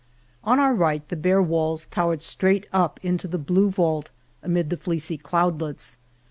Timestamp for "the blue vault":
3.27-4.09